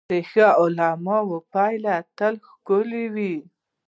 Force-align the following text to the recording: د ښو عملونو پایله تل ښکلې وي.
د 0.09 0.11
ښو 0.29 0.45
عملونو 0.89 1.37
پایله 1.53 1.95
تل 2.17 2.35
ښکلې 2.47 3.05
وي. 3.13 3.35